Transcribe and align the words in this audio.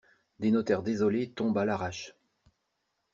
Des 0.39 0.49
notaires 0.49 0.81
désolés 0.81 1.29
tombent 1.29 1.59
à 1.59 1.65
l'arrache. 1.65 2.15